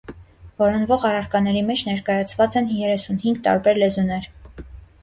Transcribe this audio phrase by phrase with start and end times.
[0.61, 4.33] Որոնվող առարկաների մեջ ներկայացված են երեսունհինգ տարբեր լեզուներ։